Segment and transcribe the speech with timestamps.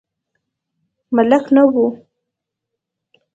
[1.15, 1.73] ملک نه و.